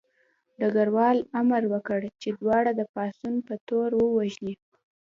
ډګروال 0.59 1.17
امر 1.39 1.63
وکړ 1.73 2.01
چې 2.21 2.29
دواړه 2.41 2.71
د 2.75 2.81
پاڅون 2.93 3.35
په 3.47 3.53
تور 3.67 3.89
ووژني 3.97 4.55